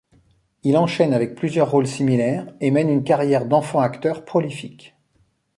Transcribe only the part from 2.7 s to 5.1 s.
mène une carrière d'enfant acteur prolifique.